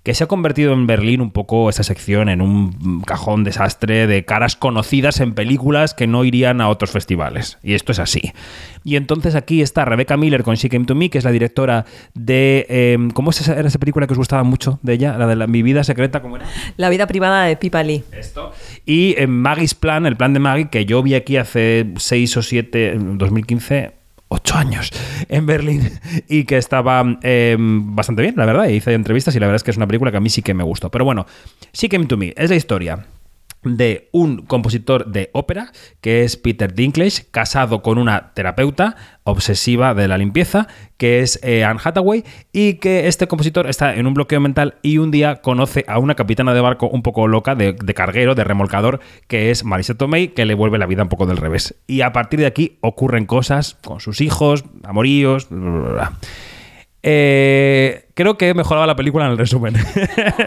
que 0.02 0.14
se 0.14 0.24
ha 0.24 0.26
convertido 0.26 0.72
en 0.72 0.86
Berlín 0.86 1.20
un 1.20 1.30
poco 1.30 1.70
esa 1.70 1.84
sección 1.84 2.28
en 2.28 2.40
un 2.40 3.02
cajón 3.02 3.44
desastre 3.44 4.06
de 4.08 4.24
caras 4.24 4.56
conocidas 4.56 5.20
en 5.20 5.32
películas 5.32 5.94
que 5.94 6.08
no 6.08 6.24
irían 6.24 6.60
a 6.60 6.68
otros 6.68 6.90
festivales. 6.90 7.58
Y 7.62 7.74
esto 7.74 7.92
es 7.92 8.00
así. 8.00 8.32
Y 8.82 8.96
entonces 8.96 9.36
aquí 9.36 9.62
está 9.62 9.84
Rebecca 9.84 10.16
Miller 10.16 10.42
con 10.42 10.56
She 10.56 10.68
Came 10.68 10.86
to 10.86 10.96
Me, 10.96 11.08
que 11.08 11.18
es 11.18 11.24
la 11.24 11.30
directora 11.30 11.84
de... 12.14 12.66
Eh, 12.68 12.98
¿Cómo 13.14 13.30
es 13.30 13.40
esa, 13.40 13.54
era 13.54 13.68
esa 13.68 13.78
película 13.78 14.08
que 14.08 14.14
os 14.14 14.18
gustaba 14.18 14.42
mucho 14.42 14.80
de 14.82 14.94
ella? 14.94 15.16
La 15.16 15.28
de 15.28 15.36
la, 15.36 15.46
Mi 15.46 15.62
vida 15.62 15.84
secreta, 15.84 16.20
¿cómo 16.20 16.36
era? 16.36 16.46
La 16.76 16.88
vida 16.88 17.06
privada 17.06 17.44
de 17.44 17.56
Pipa 17.56 17.84
Lee. 17.84 18.02
Esto. 18.10 18.52
Y 18.84 19.14
eh, 19.18 19.28
Maggie's 19.28 19.74
Plan, 19.74 20.06
el 20.06 20.16
plan 20.16 20.32
de 20.32 20.40
Maggie, 20.40 20.68
que 20.68 20.84
yo 20.84 21.02
vi 21.04 21.14
aquí 21.14 21.36
hace 21.36 21.92
6 21.96 22.36
o 22.38 22.42
7, 22.42 22.92
en 22.94 23.18
2015 23.18 24.01
ocho 24.32 24.56
años 24.56 24.90
en 25.28 25.46
Berlín 25.46 25.90
y 26.28 26.44
que 26.44 26.58
estaba 26.58 27.18
eh, 27.22 27.56
bastante 27.58 28.22
bien, 28.22 28.34
la 28.36 28.46
verdad. 28.46 28.66
Hice 28.68 28.92
entrevistas 28.92 29.34
y 29.36 29.40
la 29.40 29.46
verdad 29.46 29.56
es 29.56 29.62
que 29.62 29.70
es 29.70 29.76
una 29.76 29.86
película 29.86 30.10
que 30.10 30.16
a 30.16 30.20
mí 30.20 30.30
sí 30.30 30.42
que 30.42 30.54
me 30.54 30.64
gustó. 30.64 30.90
Pero 30.90 31.04
bueno, 31.04 31.26
She 31.72 31.88
Came 31.88 32.06
to 32.06 32.16
Me 32.16 32.34
es 32.36 32.50
la 32.50 32.56
historia 32.56 33.06
de 33.64 34.08
un 34.12 34.44
compositor 34.46 35.06
de 35.06 35.30
ópera, 35.32 35.72
que 36.00 36.24
es 36.24 36.36
Peter 36.36 36.74
Dinklage, 36.74 37.24
casado 37.30 37.82
con 37.82 37.98
una 37.98 38.32
terapeuta 38.34 38.96
obsesiva 39.24 39.94
de 39.94 40.08
la 40.08 40.18
limpieza, 40.18 40.66
que 40.96 41.20
es 41.20 41.38
eh, 41.42 41.64
Anne 41.64 41.80
Hathaway, 41.82 42.24
y 42.52 42.74
que 42.74 43.06
este 43.06 43.28
compositor 43.28 43.68
está 43.68 43.94
en 43.94 44.06
un 44.06 44.14
bloqueo 44.14 44.40
mental 44.40 44.76
y 44.82 44.98
un 44.98 45.10
día 45.10 45.40
conoce 45.42 45.84
a 45.86 45.98
una 45.98 46.14
capitana 46.14 46.54
de 46.54 46.60
barco 46.60 46.88
un 46.88 47.02
poco 47.02 47.28
loca, 47.28 47.54
de, 47.54 47.76
carguero, 47.94 48.34
de 48.34 48.44
remolcador, 48.44 49.00
que 49.28 49.50
es 49.50 49.64
Marisa 49.64 49.94
Tomei, 49.94 50.28
que 50.28 50.44
le 50.44 50.54
vuelve 50.54 50.78
la 50.78 50.86
vida 50.86 51.02
un 51.02 51.08
poco 51.08 51.26
del 51.26 51.36
revés. 51.36 51.74
Y 51.86 52.00
a 52.00 52.12
partir 52.12 52.40
de 52.40 52.46
aquí 52.46 52.78
ocurren 52.80 53.26
cosas 53.26 53.78
con 53.82 54.00
sus 54.00 54.20
hijos, 54.20 54.64
amoríos, 54.82 55.48
bla, 55.48 55.60
bla, 55.60 55.92
bla. 55.92 56.12
Eh, 57.04 58.06
creo 58.14 58.38
que 58.38 58.48
he 58.48 58.54
mejorado 58.54 58.86
la 58.86 58.96
película 58.96 59.26
en 59.26 59.32
el 59.32 59.38
resumen. 59.38 59.74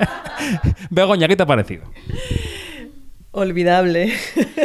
Begoña, 0.89 1.27
¿qué 1.27 1.35
te 1.35 1.43
ha 1.43 1.45
parecido? 1.45 1.83
Olvidable. 3.37 4.13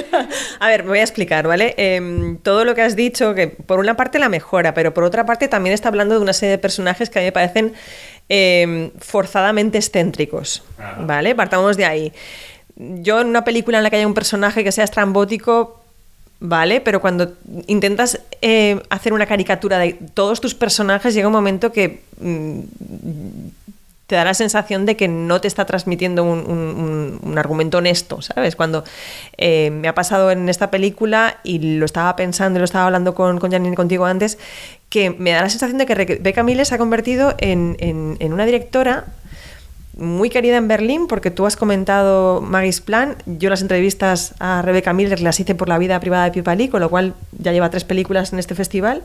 a 0.60 0.68
ver, 0.68 0.84
me 0.84 0.90
voy 0.90 1.00
a 1.00 1.02
explicar, 1.02 1.44
¿vale? 1.48 1.74
Eh, 1.76 2.36
todo 2.44 2.64
lo 2.64 2.76
que 2.76 2.82
has 2.82 2.94
dicho, 2.94 3.34
que 3.34 3.48
por 3.48 3.80
una 3.80 3.96
parte 3.96 4.20
la 4.20 4.28
mejora, 4.28 4.74
pero 4.74 4.94
por 4.94 5.02
otra 5.02 5.26
parte 5.26 5.48
también 5.48 5.74
está 5.74 5.88
hablando 5.88 6.14
de 6.14 6.20
una 6.20 6.32
serie 6.32 6.52
de 6.52 6.58
personajes 6.58 7.10
que 7.10 7.18
a 7.18 7.22
mí 7.22 7.26
me 7.26 7.32
parecen 7.32 7.72
eh, 8.28 8.92
forzadamente 9.00 9.76
excéntricos, 9.76 10.62
¿vale? 11.00 11.34
Partamos 11.34 11.76
de 11.76 11.84
ahí. 11.84 12.12
Yo 12.76 13.20
en 13.20 13.26
una 13.26 13.42
película 13.42 13.78
en 13.78 13.82
la 13.82 13.90
que 13.90 13.96
haya 13.96 14.06
un 14.06 14.14
personaje 14.14 14.62
que 14.62 14.70
sea 14.70 14.84
estrambótico, 14.84 15.82
¿vale? 16.38 16.80
Pero 16.80 17.00
cuando 17.00 17.32
intentas 17.66 18.20
eh, 18.40 18.80
hacer 18.88 19.12
una 19.12 19.26
caricatura 19.26 19.78
de 19.80 19.98
todos 20.14 20.40
tus 20.40 20.54
personajes, 20.54 21.12
llega 21.12 21.26
un 21.26 21.32
momento 21.32 21.72
que 21.72 22.02
mmm, 22.20 22.60
te 24.10 24.16
da 24.16 24.24
la 24.24 24.34
sensación 24.34 24.86
de 24.86 24.96
que 24.96 25.06
no 25.06 25.40
te 25.40 25.46
está 25.46 25.66
transmitiendo 25.66 26.24
un, 26.24 27.20
un, 27.22 27.38
argumento 27.38 27.78
honesto, 27.78 28.20
¿sabes? 28.22 28.56
Cuando 28.56 28.82
eh, 29.38 29.70
me 29.70 29.86
ha 29.86 29.94
pasado 29.94 30.32
en 30.32 30.48
esta 30.48 30.68
película 30.68 31.36
y 31.44 31.76
lo 31.76 31.84
estaba 31.84 32.16
pensando 32.16 32.58
y 32.58 32.58
lo 32.58 32.64
estaba 32.64 32.86
hablando 32.86 33.14
con, 33.14 33.38
con 33.38 33.52
Janine 33.52 33.76
contigo 33.76 34.06
antes, 34.06 34.36
que 34.88 35.10
me 35.10 35.30
da 35.30 35.42
la 35.42 35.48
sensación 35.48 35.78
de 35.78 35.86
que 35.86 35.94
Rebecca 35.94 36.42
Miller 36.42 36.66
se 36.66 36.74
ha 36.74 36.78
convertido 36.78 37.36
en, 37.38 37.76
en, 37.78 38.32
una 38.32 38.46
directora 38.46 39.04
muy 39.96 40.28
querida 40.28 40.56
en 40.56 40.66
Berlín, 40.66 41.06
porque 41.06 41.30
tú 41.30 41.46
has 41.46 41.54
comentado 41.54 42.40
Maggie's 42.40 42.80
Plan. 42.80 43.14
Yo 43.26 43.48
las 43.48 43.62
entrevistas 43.62 44.34
a 44.40 44.60
Rebecca 44.62 44.92
Miller 44.92 45.20
las 45.20 45.38
hice 45.38 45.54
por 45.54 45.68
la 45.68 45.78
vida 45.78 46.00
privada 46.00 46.24
de 46.24 46.32
Pipa 46.32 46.56
Lee, 46.56 46.68
con 46.68 46.80
lo 46.80 46.90
cual 46.90 47.14
ya 47.38 47.52
lleva 47.52 47.70
tres 47.70 47.84
películas 47.84 48.32
en 48.32 48.40
este 48.40 48.56
festival. 48.56 49.04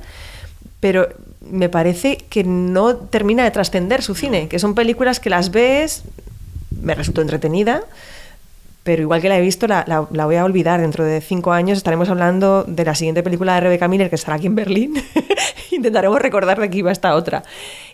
Pero 0.86 1.10
me 1.42 1.68
parece 1.68 2.18
que 2.30 2.44
no 2.44 2.96
termina 2.96 3.44
de 3.44 3.50
trascender 3.50 4.04
su 4.04 4.13
cine, 4.13 4.48
que 4.48 4.60
son 4.60 4.75
películas 4.75 5.20
que 5.20 5.32
las 5.32 5.50
ves, 5.50 6.04
me 6.80 6.94
resultó 6.94 7.24
entretenida, 7.24 7.82
pero 8.86 9.01
igual 9.01 9.20
que 9.20 9.30
la 9.30 9.39
he 9.39 9.42
visto, 9.42 9.65
la, 9.65 9.84
la, 9.88 10.25
voy 10.25 10.36
a 10.36 10.46
olvidar. 10.46 10.80
Dentro 10.80 11.04
de 11.04 11.20
cinco 11.20 11.51
años 11.51 11.75
estaremos 11.80 12.08
hablando 12.08 12.63
de 12.68 12.86
la 12.86 12.94
siguiente 12.94 13.24
película 13.24 13.56
de 13.56 13.62
Rebecca 13.62 13.88
Miller, 13.88 14.12
que 14.12 14.15
estará 14.15 14.36
aquí 14.36 14.46
en 14.46 14.54
Berlín. 14.54 14.94
Intentaremos 15.72 16.22
recordar 16.22 16.60
de 16.60 16.70
que 16.70 16.77
iba 16.77 16.92
esta 16.92 17.15
otra. 17.15 17.42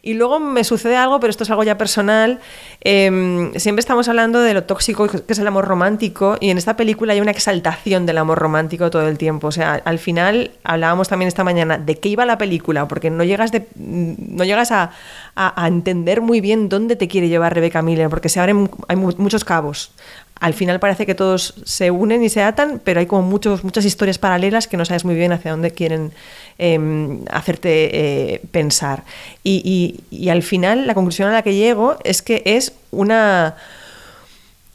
Y 0.02 0.16
luego 0.16 0.42
me 0.42 0.66
sucede 0.66 0.98
algo, 0.98 1.22
pero 1.22 1.32
esto 1.32 1.46
es 1.46 1.50
algo 1.50 1.64
ya 1.64 1.78
personal. 1.78 2.42
Eh, 2.82 3.52
siempre 3.56 3.80
estamos 3.80 4.10
hablando 4.10 4.42
de 4.42 4.54
lo 4.54 4.66
tóxico 4.66 5.08
que 5.08 5.32
es 5.32 5.40
el 5.40 5.48
amor 5.48 5.66
romántico, 5.66 6.36
y 6.42 6.50
en 6.50 6.58
esta 6.58 6.76
película 6.76 7.14
hay 7.14 7.22
una 7.22 7.32
exaltación 7.32 8.06
del 8.06 8.18
amor 8.18 8.40
romántico 8.40 8.90
todo 8.90 9.08
el 9.08 9.18
tiempo. 9.18 9.48
O 9.48 9.52
sea, 9.54 9.82
al 9.86 9.98
final 9.98 10.52
hablábamos 10.66 11.08
también 11.08 11.30
esta 11.30 11.46
mañana 11.46 11.78
de 11.78 11.96
qué 12.00 12.10
iba 12.10 12.26
la 12.26 12.38
película, 12.38 12.90
porque 12.90 13.10
no 13.10 13.24
llegas, 13.24 13.54
de, 13.54 13.66
no 13.78 14.44
llegas 14.44 14.74
a, 14.74 14.92
a, 15.36 15.64
a 15.64 15.68
entender 15.70 16.20
muy 16.20 16.42
bien 16.42 16.68
dónde 16.68 16.98
te 16.98 17.08
quiere 17.08 17.30
llevar 17.30 17.54
Rebecca 17.54 17.82
Miller, 17.82 18.10
porque 18.10 18.28
se 18.28 18.42
abren 18.42 18.70
hay 18.90 18.98
muchos 18.98 19.46
cabos 19.46 19.94
al 20.42 20.56
final 20.56 20.80
parece 20.80 21.06
que 21.06 21.14
todos 21.14 21.54
se 21.66 21.92
unen 21.92 22.24
y 22.24 22.30
se 22.30 22.42
atan, 22.42 22.82
pero 22.84 23.00
hay 23.00 23.06
como 23.06 23.22
muchos, 23.22 23.64
muchas 23.64 23.86
historias 23.86 24.18
paralelas 24.18 24.68
que 24.68 24.76
no 24.76 24.86
sabes 24.86 25.06
muy 25.06 25.14
bien 25.14 25.32
hacia 25.32 25.52
dónde 25.52 25.70
quieren 25.70 26.12
eh, 26.58 27.20
hacerte 27.30 28.34
eh, 28.34 28.42
pensar. 28.52 29.04
Y, 29.44 29.62
y, 29.64 30.16
y, 30.16 30.30
al 30.30 30.42
final 30.42 30.88
la 30.88 30.96
conclusión 30.96 31.30
a 31.30 31.32
la 31.32 31.44
que 31.44 31.54
llego 31.54 31.98
es 32.04 32.24
que 32.24 32.42
es 32.44 32.74
una... 32.90 33.56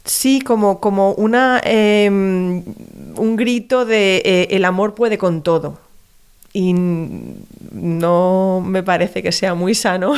Sí, 0.05 0.39
como, 0.39 0.79
como 0.79 1.11
una, 1.11 1.59
eh, 1.65 2.07
un 2.09 3.35
grito 3.35 3.83
de 3.83 4.21
eh, 4.23 4.47
el 4.51 4.63
amor 4.63 4.95
puede 4.95 5.17
con 5.17 5.41
todo. 5.41 5.81
Y 6.53 6.73
no 7.73 8.63
me 8.65 8.83
parece 8.83 9.21
que 9.21 9.33
sea 9.33 9.53
muy 9.53 9.75
sano. 9.75 10.13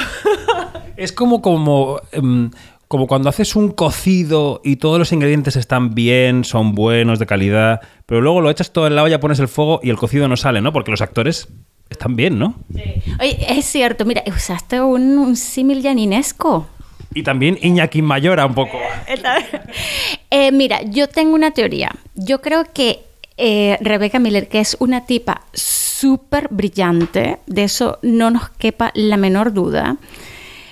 es 0.96 1.12
como, 1.12 1.42
como 1.42 2.00
um 2.16 2.52
como 2.90 3.06
cuando 3.06 3.30
haces 3.30 3.56
un 3.56 3.70
cocido 3.70 4.62
y 4.64 4.78
todos 4.78 4.98
los 4.98 5.12
ingredientes 5.14 5.56
están 5.56 5.94
bien, 5.94 6.44
son 6.44 6.74
buenos, 6.74 7.20
de 7.20 7.28
calidad, 7.28 7.82
pero 8.08 8.20
luego 8.20 8.42
lo 8.42 8.50
echas 8.50 8.74
todo 8.74 8.88
en 8.88 8.96
la 8.96 9.04
olla, 9.04 9.20
pones 9.20 9.40
el 9.40 9.48
fuego 9.48 9.80
y 9.84 9.92
el 9.92 9.98
cocido 9.98 10.28
no 10.28 10.36
sale, 10.36 10.60
¿no? 10.60 10.74
Porque 10.74 10.90
los 10.90 11.02
actores 11.02 11.50
están 11.92 12.16
bien, 12.16 12.40
¿no? 12.40 12.56
Sí. 12.74 12.82
Oye, 13.22 13.38
es 13.48 13.66
cierto, 13.66 14.06
mira, 14.06 14.24
usaste 14.28 14.82
un, 14.82 15.20
un 15.20 15.36
símil 15.36 15.84
llaninesco. 15.84 16.66
Y 17.14 17.22
también 17.22 17.60
Iñaki 17.62 18.02
Mayora 18.02 18.48
un 18.48 18.56
poco. 18.56 18.80
eh, 20.32 20.52
mira, 20.52 20.82
yo 20.82 21.08
tengo 21.08 21.36
una 21.36 21.52
teoría. 21.52 21.92
Yo 22.16 22.42
creo 22.42 22.64
que 22.74 23.02
eh, 23.38 23.78
Rebecca 23.82 24.18
Miller, 24.18 24.48
que 24.48 24.62
es 24.62 24.76
una 24.80 25.06
tipa 25.06 25.44
súper 25.54 26.48
brillante, 26.50 27.38
de 27.46 27.64
eso 27.66 28.00
no 28.02 28.32
nos 28.32 28.50
quepa 28.50 28.92
la 28.96 29.16
menor 29.16 29.54
duda, 29.54 29.98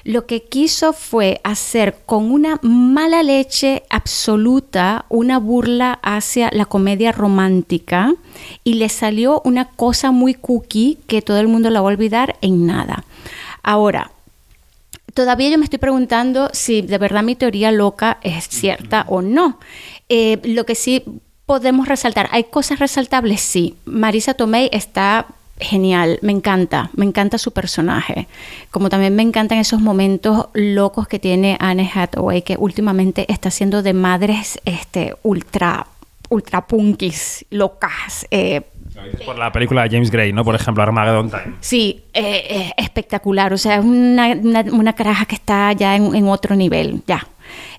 lo 0.08 0.26
que 0.26 0.42
quiso 0.42 0.94
fue 0.94 1.42
hacer 1.44 1.98
con 2.06 2.32
una 2.32 2.60
mala 2.62 3.24
leche 3.24 3.84
absoluta 3.90 5.04
una 5.10 5.38
burla 5.38 6.00
hacia 6.02 6.50
la 6.54 6.64
comedia 6.64 7.12
romántica 7.12 8.14
y 8.64 8.76
le 8.76 8.88
salió 8.88 9.42
una 9.44 9.66
cosa 9.66 10.12
muy 10.12 10.34
cookie 10.34 10.98
que 11.08 11.22
todo 11.22 11.42
el 11.42 11.50
mundo 11.50 11.70
la 11.70 11.82
va 11.82 11.90
a 11.90 11.92
olvidar 11.92 12.38
en 12.40 12.66
nada. 12.66 13.04
Ahora, 13.64 14.12
todavía 15.14 15.50
yo 15.50 15.58
me 15.58 15.66
estoy 15.66 15.80
preguntando 15.80 16.52
si 16.54 16.82
de 16.82 16.98
verdad 16.98 17.22
mi 17.22 17.36
teoría 17.36 17.74
loca 17.74 18.18
es 18.22 18.48
cierta 18.48 19.04
o 19.10 19.22
no. 19.22 19.60
Eh, 20.08 20.40
lo 20.46 20.66
que 20.66 20.76
sí 20.76 21.04
podemos 21.46 21.86
resaltar, 21.86 22.30
hay 22.32 22.46
cosas 22.46 22.80
resaltables, 22.80 23.42
sí. 23.42 23.76
Marisa 23.84 24.36
Tomei 24.36 24.70
está 24.72 25.28
genial, 25.60 26.20
me 26.22 26.32
encanta, 26.32 26.90
me 26.96 27.06
encanta 27.06 27.38
su 27.38 27.52
personaje. 27.52 28.28
Como 28.72 28.90
también 28.90 29.16
me 29.16 29.24
encantan 29.24 29.58
esos 29.58 29.82
momentos 29.82 30.48
locos 30.54 31.08
que 31.08 31.20
tiene 31.20 31.58
Anne 31.60 31.90
Hathaway, 31.94 32.42
que 32.42 32.56
últimamente 32.58 33.26
está 33.32 33.50
haciendo 33.50 33.82
de 33.82 33.94
madres 33.94 34.60
este, 34.66 35.16
ultra, 35.24 35.88
ultra 36.30 36.68
punkis, 36.68 37.46
locas. 37.50 38.28
Eh, 38.32 38.62
Por 39.26 39.38
la 39.38 39.52
película 39.52 39.84
de 39.84 39.90
James 39.90 40.12
Gray, 40.12 40.34
¿no? 40.34 40.44
Por 40.44 40.56
ejemplo, 40.56 40.84
Armageddon 40.84 41.30
Time. 41.30 41.56
Sí, 41.60 42.04
eh, 42.14 42.44
eh, 42.50 42.74
espectacular. 42.78 43.54
O 43.54 43.58
sea, 43.58 43.78
es 43.78 43.86
una, 43.86 44.28
una, 44.34 44.62
una 44.72 44.94
caraja 44.94 45.26
que 45.26 45.36
está 45.36 45.72
ya 45.74 45.96
en, 45.96 46.16
en 46.16 46.28
otro 46.28 46.56
nivel, 46.56 47.02
ya. 47.08 47.28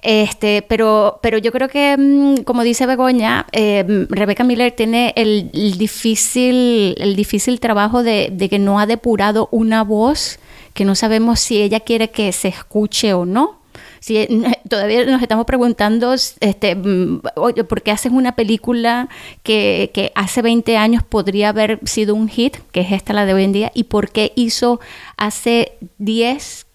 Este, 0.03 0.63
pero, 0.63 1.19
pero 1.23 1.39
yo 1.39 1.53
creo 1.53 1.69
que, 1.69 1.97
mm, 1.99 2.43
como 2.45 2.63
dice 2.63 2.87
Begoña, 2.87 3.47
eh, 3.53 3.85
Rebecca 4.09 4.45
Miller 4.45 4.73
tiene 4.73 5.13
el, 5.17 5.51
el 5.53 5.79
difícil, 5.79 6.95
el 6.99 7.17
difícil 7.17 7.61
trabajo 7.61 8.03
de, 8.03 8.31
de 8.33 8.49
que 8.49 8.59
no 8.59 8.79
ha 8.79 8.87
depurado 8.87 9.49
una 9.51 9.83
voz 9.85 10.39
que 10.79 10.85
no 10.85 10.95
sabemos 10.95 11.41
si 11.41 11.61
ella 11.61 11.81
quiere 11.81 12.13
que 12.13 12.31
se 12.31 12.47
escuche 12.47 13.13
o 13.13 13.27
no. 13.27 13.59
Si, 13.99 14.29
todavía 14.69 15.05
nos 15.07 15.21
estamos 15.21 15.45
preguntando 15.45 16.15
este, 16.15 16.77
mm, 16.77 17.21
oye, 17.35 17.65
por 17.65 17.83
qué 17.83 17.91
haces 17.91 18.13
una 18.13 18.37
película 18.37 19.09
que, 19.43 19.91
que 19.93 20.13
hace 20.15 20.41
20 20.41 20.77
años 20.77 21.03
podría 21.03 21.49
haber 21.49 21.81
sido 21.85 22.15
un 22.15 22.29
hit, 22.29 22.59
que 22.71 22.83
es 22.83 22.93
esta 22.93 23.13
la 23.13 23.27
de 23.27 23.35
hoy 23.35 23.43
en 23.43 23.53
día, 23.53 23.73
y 23.75 23.85
por 23.85 24.11
qué 24.11 24.33
hizo 24.37 24.79
hace 25.17 25.73
10 25.99 26.68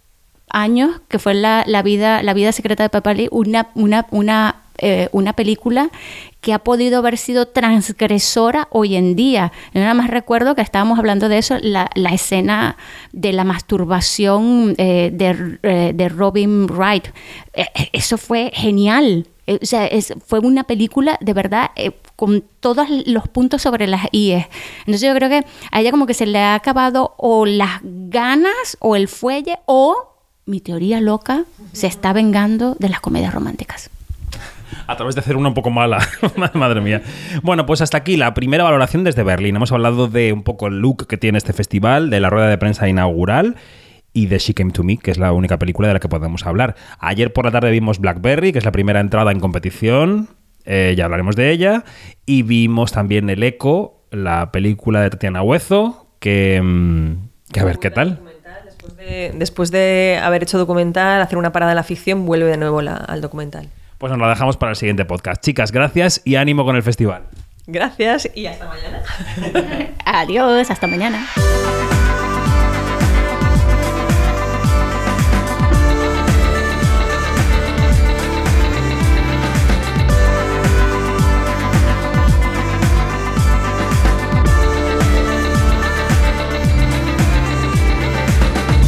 años, 0.53 1.01
que 1.09 1.19
fue 1.19 1.33
la, 1.33 1.63
la 1.67 1.81
vida, 1.81 2.23
la 2.23 2.33
vida 2.33 2.51
secreta 2.53 2.83
de 2.83 2.89
Papali, 2.89 3.27
una, 3.31 3.69
una, 3.75 4.05
una, 4.11 4.55
eh, 4.77 5.09
una 5.11 5.33
película 5.33 5.89
que 6.41 6.53
ha 6.53 6.59
podido 6.59 6.99
haber 6.99 7.17
sido 7.17 7.47
transgresora 7.47 8.67
hoy 8.71 8.95
en 8.95 9.15
día. 9.15 9.51
Yo 9.73 9.79
nada 9.81 9.93
más 9.93 10.09
recuerdo 10.09 10.55
que 10.55 10.61
estábamos 10.61 10.99
hablando 10.99 11.29
de 11.29 11.37
eso, 11.37 11.57
la, 11.61 11.89
la 11.95 12.09
escena 12.09 12.75
de 13.13 13.31
la 13.33 13.43
masturbación 13.45 14.75
eh, 14.77 15.09
de, 15.13 15.59
eh, 15.63 15.91
de 15.93 16.09
Robin 16.09 16.65
Wright. 16.67 17.07
Eh, 17.53 17.65
eh, 17.75 17.89
eso 17.93 18.17
fue 18.17 18.51
genial. 18.53 19.27
O 19.47 19.65
sea, 19.65 19.85
es- 19.87 20.13
fue 20.25 20.39
una 20.39 20.63
película 20.63 21.17
de 21.21 21.33
verdad 21.33 21.71
eh, 21.75 21.91
con 22.15 22.43
todos 22.59 22.87
los 23.05 23.27
puntos 23.27 23.61
sobre 23.61 23.87
las 23.87 24.07
IES. 24.11 24.45
Entonces 24.79 25.01
yo 25.09 25.13
creo 25.15 25.29
que 25.29 25.45
a 25.71 25.81
ella 25.81 25.91
como 25.91 26.05
que 26.05 26.13
se 26.13 26.25
le 26.25 26.39
ha 26.39 26.55
acabado 26.55 27.13
o 27.17 27.45
las 27.45 27.79
ganas 27.83 28.77
o 28.79 28.95
el 28.95 29.07
fuelle 29.07 29.57
o 29.65 30.12
mi 30.45 30.59
teoría 30.59 31.01
loca 31.01 31.45
se 31.71 31.87
está 31.87 32.13
vengando 32.13 32.75
de 32.79 32.89
las 32.89 32.99
comedias 32.99 33.33
románticas. 33.33 33.89
A 34.87 34.97
través 34.97 35.15
de 35.15 35.21
hacer 35.21 35.37
una 35.37 35.49
un 35.49 35.53
poco 35.53 35.69
mala. 35.69 35.99
Madre 36.53 36.81
mía. 36.81 37.01
Bueno, 37.41 37.65
pues 37.65 37.81
hasta 37.81 37.97
aquí 37.97 38.17
la 38.17 38.33
primera 38.33 38.63
valoración 38.63 39.03
desde 39.03 39.23
Berlín. 39.23 39.55
Hemos 39.55 39.71
hablado 39.71 40.07
de 40.07 40.33
un 40.33 40.43
poco 40.43 40.67
el 40.67 40.79
look 40.79 41.07
que 41.07 41.17
tiene 41.17 41.37
este 41.37 41.53
festival, 41.53 42.09
de 42.09 42.19
la 42.19 42.29
rueda 42.29 42.47
de 42.47 42.57
prensa 42.57 42.89
inaugural 42.89 43.55
y 44.13 44.25
de 44.27 44.39
She 44.39 44.53
Came 44.53 44.71
to 44.71 44.83
Me, 44.83 44.97
que 44.97 45.11
es 45.11 45.17
la 45.17 45.31
única 45.31 45.57
película 45.57 45.87
de 45.87 45.95
la 45.95 45.99
que 45.99 46.09
podemos 46.09 46.45
hablar. 46.45 46.75
Ayer 46.99 47.31
por 47.31 47.45
la 47.45 47.51
tarde 47.51 47.71
vimos 47.71 47.99
Blackberry, 47.99 48.51
que 48.51 48.59
es 48.59 48.65
la 48.65 48.71
primera 48.71 48.99
entrada 48.99 49.31
en 49.31 49.39
competición. 49.39 50.29
eh, 50.65 50.93
ya 50.97 51.05
hablaremos 51.05 51.35
de 51.35 51.51
ella. 51.51 51.83
Y 52.25 52.43
vimos 52.43 52.91
también 52.91 53.29
El 53.29 53.43
Eco, 53.43 54.05
la 54.11 54.51
película 54.51 55.01
de 55.01 55.09
Tatiana 55.11 55.43
Huezo, 55.43 56.07
mm, 56.19 57.13
que 57.51 57.59
a 57.59 57.63
ver 57.63 57.79
qué 57.79 57.91
tal. 57.91 58.19
Después 58.83 58.97
de, 58.97 59.31
después 59.35 59.71
de 59.71 60.19
haber 60.21 60.43
hecho 60.43 60.57
documental, 60.57 61.21
hacer 61.21 61.37
una 61.37 61.51
parada 61.51 61.71
en 61.71 61.77
la 61.77 61.83
ficción, 61.83 62.25
vuelve 62.25 62.47
de 62.49 62.57
nuevo 62.57 62.81
la- 62.81 62.97
al 62.97 63.21
documental. 63.21 63.69
Pues 63.97 64.11
nos 64.11 64.19
la 64.19 64.27
dejamos 64.29 64.57
para 64.57 64.71
el 64.71 64.75
siguiente 64.75 65.05
podcast. 65.05 65.41
Chicas, 65.41 65.71
gracias 65.71 66.21
y 66.25 66.35
ánimo 66.35 66.65
con 66.65 66.75
el 66.75 66.83
festival. 66.83 67.23
Gracias 67.65 68.29
y 68.35 68.45
hasta 68.45 68.67
mañana. 68.67 69.01
Adiós, 70.05 70.69
hasta 70.69 70.87
mañana. 70.87 71.25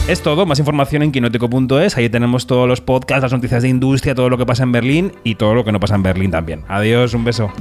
Es 0.07 0.21
todo, 0.21 0.45
más 0.45 0.59
información 0.59 1.01
en 1.01 1.11
quinótico.es, 1.11 1.97
ahí 1.97 2.09
tenemos 2.09 2.45
todos 2.45 2.67
los 2.67 2.79
podcasts, 2.79 3.23
las 3.23 3.33
noticias 3.33 3.63
de 3.63 3.69
industria, 3.69 4.13
todo 4.13 4.29
lo 4.29 4.37
que 4.37 4.45
pasa 4.45 4.61
en 4.61 4.71
Berlín 4.71 5.11
y 5.23 5.33
todo 5.33 5.55
lo 5.55 5.65
que 5.65 5.71
no 5.71 5.79
pasa 5.79 5.95
en 5.95 6.03
Berlín 6.03 6.29
también. 6.29 6.63
Adiós, 6.67 7.15
un 7.15 7.23
beso. 7.23 7.51